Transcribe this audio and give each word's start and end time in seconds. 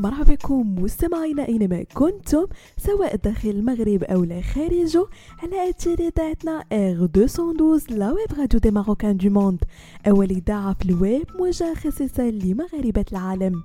مرحبا 0.00 0.34
بكم 0.34 0.74
مستمعينا 0.82 1.48
أينما 1.48 1.82
كنتم 1.82 2.46
سواء 2.76 3.16
داخل 3.16 3.48
المغرب 3.48 4.04
أولا 4.04 4.40
خارجه 4.40 5.06
على 5.42 5.70
اثير 5.70 5.98
اذاعتنا 5.98 6.64
R 6.72 7.08
212 7.16 7.94
la 7.94 8.12
web 8.12 8.38
radio 8.38 8.60
des 8.60 8.70
Marocains 8.70 9.16
du 9.16 9.30
monde 9.30 9.64
اول 10.08 10.30
اذاعه 10.30 10.74
في 10.74 10.84
الويب 10.84 11.26
موجهه 11.38 11.74
خصيصا 11.74 12.22
لمغاربة 12.30 13.04
العالم. 13.12 13.62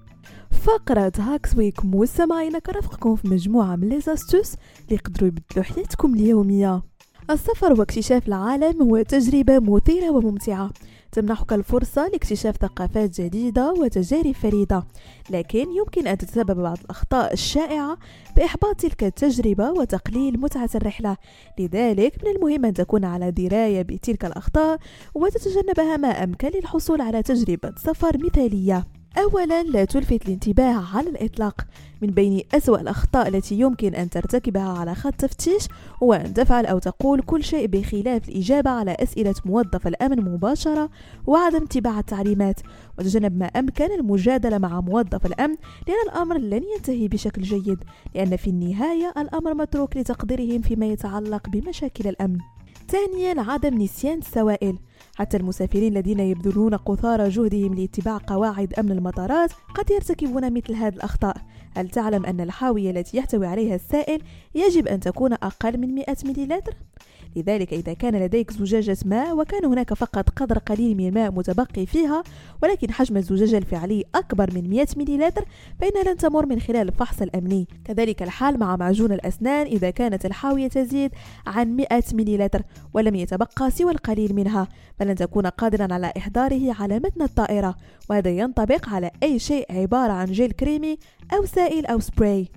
فقرة 0.52 1.12
Hacks 1.20 1.58
Week 1.58 1.86
مستمعينا 1.86 2.60
كرفقكم 2.60 3.16
في 3.16 3.28
مجموعة 3.28 3.76
من 3.76 3.90
les 3.90 4.00
astuces 4.02 4.54
اللي 4.54 4.96
يقدروا 4.96 5.28
يبدلوا 5.28 5.64
حياتكم 5.64 6.14
اليومية. 6.14 6.82
السفر 7.30 7.74
واكتشاف 7.80 8.28
العالم 8.28 8.82
هو 8.82 9.02
تجربة 9.02 9.60
مثيرة 9.60 10.10
وممتعة. 10.10 10.70
تمنحك 11.16 11.54
الفرصة 11.54 12.08
لاكتشاف 12.08 12.58
ثقافات 12.58 13.22
جديدة 13.22 13.74
وتجارب 13.74 14.32
فريدة. 14.32 14.84
لكن 15.30 15.72
يمكن 15.72 16.08
أن 16.08 16.18
تتسبب 16.18 16.62
بعض 16.62 16.78
الأخطاء 16.84 17.34
الشائعة 17.34 17.98
بإحباط 18.38 18.76
تلك 18.76 19.04
التجربة 19.04 19.72
وتقليل 19.72 20.40
متعة 20.40 20.70
الرحلة. 20.76 21.18
لذلك 21.60 22.24
من 22.24 22.32
المهم 22.36 22.66
أن 22.66 22.74
تكون 22.74 23.06
على 23.06 23.32
دراية 23.32 23.82
بتلك 23.82 24.26
الأخطاء 24.26 24.80
وتتجنبها 25.14 25.98
ما 25.98 26.24
أمكن 26.24 26.52
للحصول 26.56 27.02
على 27.02 27.24
تجربة 27.24 27.74
سفر 27.78 28.18
مثالية. 28.18 28.95
أولا 29.18 29.64
لا 29.64 29.86
تلفت 29.86 30.26
الانتباه 30.26 30.84
على 30.96 31.10
الإطلاق 31.10 31.62
من 32.02 32.10
بين 32.10 32.42
أسوأ 32.54 32.82
الأخطاء 32.82 33.28
التي 33.28 33.60
يمكن 33.60 33.96
أن 33.96 34.10
ترتكبها 34.10 34.80
على 34.80 34.96
خط 34.96 35.14
تفتيش 35.14 35.68
هو 36.04 36.14
أن 36.14 36.34
تفعل 36.34 36.66
أو 36.66 36.80
تقول 36.80 37.22
كل 37.22 37.44
شيء 37.44 37.68
بخلاف 37.68 38.30
الإجابة 38.30 38.70
على 38.70 38.98
أسئلة 39.00 39.36
موظف 39.46 39.88
الأمن 39.88 40.22
مباشرة 40.22 40.90
وعدم 41.28 41.64
اتباع 41.64 42.00
التعليمات. 42.00 42.60
وتجنب 43.00 43.38
ما 43.38 43.46
أمكن 43.46 43.92
المجادلة 44.00 44.58
مع 44.58 44.82
موظف 44.82 45.26
الأمن 45.26 45.56
لأن 45.88 46.10
الأمر 46.10 46.38
لن 46.38 46.64
ينتهي 46.76 47.08
بشكل 47.08 47.42
جيد 47.42 47.80
لأن 48.16 48.36
في 48.36 48.50
النهاية 48.50 49.14
الأمر 49.18 49.54
متروك 49.54 49.98
لتقديرهم 49.98 50.62
فيما 50.62 50.86
يتعلق 50.86 51.50
بمشاكل 51.50 52.10
الأمن. 52.10 52.38
ثانيا 52.96 53.42
عدم 53.42 53.82
نسيان 53.82 54.18
السوائل 54.18 54.78
حتى 55.16 55.38
المسافرين 55.38 55.98
الذين 55.98 56.20
يبذلون 56.20 56.76
قصارى 56.76 57.30
جهدهم 57.30 57.74
لاتباع 57.74 58.18
قواعد 58.28 58.74
أمن 58.74 58.92
المطارات 58.92 59.52
قد 59.76 59.92
يرتكبون 59.92 60.54
مثل 60.54 60.74
هذه 60.74 60.96
الأخطاء 60.96 61.38
هل 61.78 61.90
تعلم 61.90 62.26
أن 62.26 62.42
الحاوية 62.42 62.92
التي 62.92 63.18
يحتوي 63.18 63.48
عليها 63.48 63.76
السائل 63.76 64.22
يجب 64.56 64.88
أن 64.88 65.00
تكون 65.00 65.34
أقل 65.34 65.78
من 65.78 65.96
100 65.96 66.06
مليلتر؟ 66.26 66.74
لذلك 67.36 67.74
إذا 67.74 67.94
كان 67.94 68.16
لديك 68.16 68.52
زجاجة 68.52 68.98
ماء 69.06 69.38
وكان 69.38 69.66
هناك 69.66 69.94
فقط 69.94 70.30
قدر 70.30 70.58
قليل 70.58 70.98
من 70.98 71.08
الماء 71.08 71.32
متبقي 71.32 71.86
فيها 71.86 72.24
ولكن 72.64 72.92
حجم 72.92 73.18
الزجاجة 73.18 73.58
الفعلي 73.58 74.04
أكبر 74.16 74.50
من 74.54 74.70
100 74.70 74.88
مليلتر 74.98 75.46
فإنها 75.80 76.04
لن 76.04 76.18
تمر 76.18 76.46
من 76.46 76.60
خلال 76.60 76.88
الفحص 76.88 77.22
الأمني 77.22 77.68
كذلك 77.86 78.24
الحال 78.24 78.60
مع 78.60 78.76
معجون 78.76 79.12
الأسنان 79.12 79.66
إذا 79.66 79.90
كانت 79.90 80.26
الحاوية 80.26 80.68
تزيد 80.68 81.12
عن 81.48 81.76
100 81.76 81.88
مليلتر 82.14 82.62
ولم 82.94 83.16
يتبقى 83.16 83.72
سوى 83.72 83.92
القليل 83.92 84.36
منها 84.36 84.68
فلن 85.00 85.16
تكون 85.16 85.48
قادرا 85.48 85.94
على 85.94 86.14
إحضاره 86.18 86.76
على 86.80 86.96
متن 86.96 87.22
الطائرة. 87.22 87.76
وهذا 88.10 88.30
ينطبق 88.30 88.90
على 88.90 89.12
أي 89.24 89.40
شيء 89.40 89.66
عبارة 89.70 90.12
عن 90.12 90.26
جيل 90.26 90.52
كريمي 90.52 90.98
أو 91.34 91.46
سائل 91.46 91.86
أو 91.86 92.00
سبراي. 92.00 92.50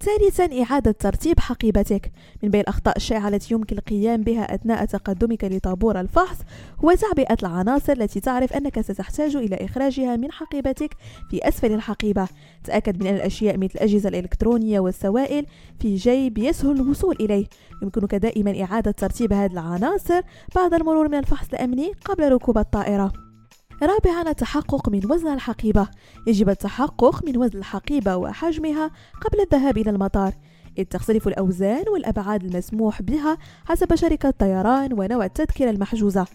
ثالثا 0.00 0.62
إعادة 0.62 0.90
ترتيب 0.90 1.40
حقيبتك. 1.40 2.12
من 2.42 2.48
بين 2.50 2.60
الأخطاء 2.60 2.96
الشائعة 2.96 3.28
التي 3.28 3.54
يمكن 3.54 3.76
القيام 3.76 4.22
بها 4.22 4.54
أثناء 4.54 4.84
تقدمك 4.84 5.44
لطابور 5.44 6.00
الفحص 6.00 6.36
هو 6.84 6.94
تعبئة 6.94 7.36
العناصر 7.42 7.92
التي 7.92 8.20
تعرف 8.20 8.52
أنك 8.52 8.80
ستحتاج 8.80 9.36
إلى 9.36 9.56
إخراجها 9.56 10.16
من 10.16 10.32
حقيبتك 10.32 10.96
في 11.30 11.48
أسفل 11.48 11.72
الحقيبة. 11.72 12.28
تأكد 12.64 13.02
من 13.02 13.06
أن 13.06 13.14
الأشياء 13.14 13.56
مثل 13.56 13.72
الأجهزة 13.74 14.08
الإلكترونية 14.08 14.80
والسوائل 14.80 15.46
في 15.80 15.96
جيب 15.96 16.38
يسهل 16.38 16.80
الوصول 16.80 17.16
إليه. 17.20 17.46
يمكنك 17.82 18.14
دائما 18.14 18.62
إعادة 18.62 18.90
ترتيب 18.90 19.32
هذه 19.32 19.52
العناصر 19.52 20.20
بعد 20.56 20.74
المرور 20.74 21.08
من 21.08 21.18
الفحص 21.18 21.48
الأمني 21.48 21.92
قبل 22.04 22.32
ركوب 22.32 22.58
الطائرة. 22.58 23.27
رابعا 23.82 24.30
التحقق 24.30 24.88
من 24.88 25.12
وزن 25.12 25.32
الحقيبة. 25.32 25.88
يجب 26.26 26.48
التحقق 26.48 27.24
من 27.24 27.36
وزن 27.36 27.58
الحقيبة 27.58 28.16
وحجمها 28.16 28.90
قبل 29.20 29.40
الذهاب 29.40 29.78
إلى 29.78 29.90
المطار. 29.90 30.32
إذ 30.78 30.84
تختلف 30.84 31.28
الأوزان 31.28 31.84
والأبعاد 31.92 32.44
المسموح 32.44 33.02
بها 33.02 33.38
حسب 33.64 33.94
شركة 33.94 34.28
الطيران 34.28 34.92
ونوع 34.92 35.24
التذكرة 35.24 35.70
المحجوزة. 35.70 36.26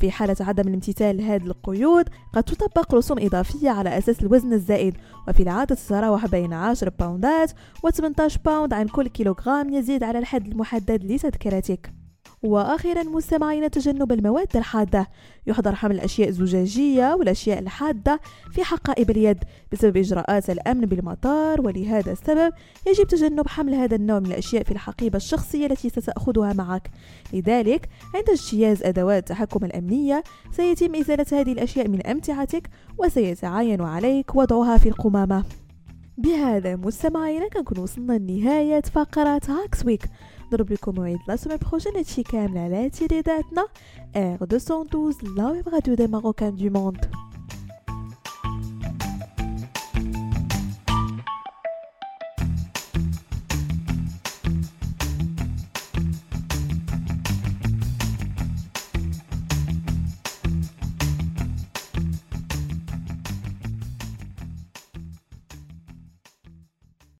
في 0.00 0.10
حالة 0.10 0.36
عدم 0.40 0.68
الامتثال 0.68 1.16
لهذه 1.16 1.46
القيود 1.46 2.08
قد 2.32 2.42
تطبق 2.42 2.94
رسوم 2.94 3.18
إضافية 3.18 3.70
على 3.70 3.98
أساس 3.98 4.20
الوزن 4.22 4.52
الزائد. 4.52 4.96
وفي 5.28 5.42
العادة 5.42 5.74
تتراوح 5.74 6.26
بين 6.26 6.52
10 6.52 6.92
باوندات 6.98 7.52
و 7.84 7.90
18 7.90 8.40
باوند 8.44 8.72
عن 8.72 8.88
كل 8.88 9.08
كيلوغرام 9.08 9.74
يزيد 9.74 10.02
على 10.02 10.18
الحد 10.18 10.46
المحدد 10.46 11.04
لتذكرتك. 11.04 12.01
وأخيرا 12.42 13.02
مستمعين 13.02 13.70
تجنب 13.70 14.12
المواد 14.12 14.56
الحادة. 14.56 15.08
يحظر 15.46 15.74
حمل 15.74 15.94
الأشياء 15.94 16.28
الزجاجية 16.28 17.14
والأشياء 17.14 17.58
الحادة 17.58 18.20
في 18.50 18.64
حقائب 18.64 19.10
اليد 19.10 19.38
بسبب 19.72 19.96
إجراءات 19.96 20.50
الأمن 20.50 20.80
بالمطار 20.80 21.60
ولهذا 21.60 22.12
السبب 22.12 22.52
يجب 22.86 23.06
تجنب 23.06 23.48
حمل 23.48 23.74
هذا 23.74 23.96
النوع 23.96 24.18
من 24.18 24.26
الأشياء 24.26 24.62
في 24.62 24.70
الحقيبة 24.70 25.16
الشخصية 25.16 25.66
التي 25.66 25.88
ستأخذها 25.88 26.52
معك. 26.52 26.90
لذلك 27.32 27.88
عند 28.14 28.30
اجتياز 28.30 28.82
أدوات 28.82 29.30
التحكم 29.30 29.64
الأمنية 29.64 30.22
سيتم 30.52 30.94
إزالة 30.94 31.26
هذه 31.32 31.52
الأشياء 31.52 31.88
من 31.88 32.06
أمتعتك 32.06 32.70
وسيتعين 32.98 33.80
عليك 33.80 34.34
وضعها 34.34 34.78
في 34.78 34.88
القمامة. 34.88 35.44
بهذا 36.18 36.76
مستمعينا 36.76 37.48
كنكون 37.48 37.78
وصلنا 37.78 38.12
لنهاية 38.12 38.80
فقرة 38.80 39.40
هاكس 39.48 39.86
ويك 39.86 40.02
نضرب 40.52 40.72
لكم 40.72 40.94
موعد 40.94 41.18
la 41.28 41.36
semaine 41.36 41.56
prochaine 41.56 41.96
هادشي 41.96 42.22
كامل 42.22 42.58
على 42.58 42.90
تردداتنا 42.90 43.66
R 44.16 44.38
212 44.40 45.26
la 45.36 45.50
web 45.50 45.68
radio 45.68 45.94
des 45.94 46.06
Marocains 46.06 46.56
du 46.56 46.70
monde 46.70 47.06